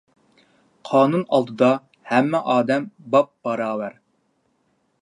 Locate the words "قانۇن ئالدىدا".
0.89-1.69